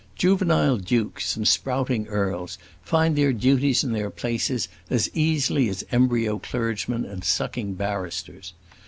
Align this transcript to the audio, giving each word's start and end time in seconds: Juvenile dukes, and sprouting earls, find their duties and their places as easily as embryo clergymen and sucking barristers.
Juvenile 0.15 0.77
dukes, 0.77 1.35
and 1.37 1.47
sprouting 1.47 2.07
earls, 2.07 2.57
find 2.81 3.15
their 3.15 3.31
duties 3.31 3.83
and 3.83 3.93
their 3.93 4.09
places 4.09 4.67
as 4.89 5.11
easily 5.15 5.69
as 5.69 5.85
embryo 5.91 6.39
clergymen 6.39 7.05
and 7.05 7.23
sucking 7.23 7.75
barristers. 7.75 8.53